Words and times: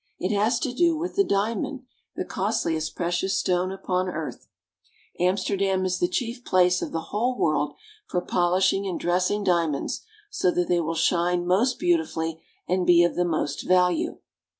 It 0.17 0.33
has 0.35 0.57
to 0.61 0.73
do 0.73 0.97
with 0.97 1.15
the 1.15 1.23
diamond, 1.23 1.83
the 2.15 2.25
costliest 2.25 2.95
precious 2.95 3.37
stone 3.37 3.71
upon 3.71 4.09
earth. 4.09 4.47
Amsterdam 5.19 5.85
is 5.85 5.99
the 5.99 6.07
chief 6.07 6.43
place 6.43 6.81
of 6.81 6.91
the 6.91 7.09
whole 7.13 7.37
world 7.37 7.75
for 8.07 8.19
polishing 8.19 8.87
and 8.87 8.99
dressing 8.99 9.43
diamonds 9.43 10.01
so 10.31 10.49
that 10.49 10.67
they 10.69 10.79
will 10.81 10.95
shine 10.95 11.45
most 11.45 11.77
beautifully 11.77 12.41
and 12.67 12.83
be 12.83 13.03
of 13.03 13.13
the 13.13 13.23
most 13.25 13.61
value. 13.61 14.17